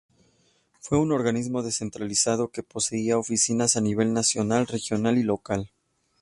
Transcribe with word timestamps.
Fue 0.79 0.97
un 0.97 1.11
organismo 1.11 1.61
descentralizado 1.61 2.47
que 2.49 2.63
poseía 2.63 3.19
oficinas 3.19 3.75
a 3.75 3.81
nivel 3.81 4.13
nacional, 4.13 4.65
regional 4.65 5.19
y 5.19 5.21
local. 5.21 5.69